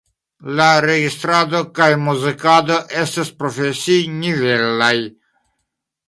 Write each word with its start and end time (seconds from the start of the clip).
La 0.59 0.67
registrado 0.83 1.59
kaj 1.79 1.89
muzikado 2.05 2.77
estas 3.01 3.29
profesinivelaj. 3.43 4.93